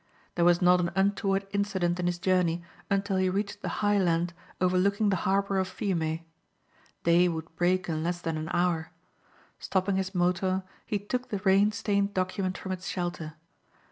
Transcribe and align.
There 0.33 0.45
was 0.45 0.63
not 0.63 0.79
an 0.79 0.89
untoward 0.95 1.45
incident 1.51 1.99
in 1.99 2.07
his 2.07 2.17
journey 2.17 2.63
until 2.89 3.17
he 3.17 3.29
reached 3.29 3.61
the 3.61 3.69
high 3.85 3.99
land 3.99 4.33
overlooking 4.59 5.09
the 5.09 5.15
harbor 5.29 5.59
of 5.59 5.67
Fiume. 5.67 6.21
Day 7.03 7.27
would 7.27 7.55
break 7.55 7.87
in 7.87 8.01
less 8.01 8.19
than 8.19 8.35
an 8.35 8.49
hour. 8.51 8.89
Stopping 9.59 9.97
his 9.97 10.15
motor 10.15 10.63
he 10.87 10.97
took 10.97 11.29
the 11.29 11.37
rain 11.43 11.71
stained 11.71 12.15
document 12.15 12.57
from 12.57 12.71
its 12.71 12.87
shelter. 12.87 13.35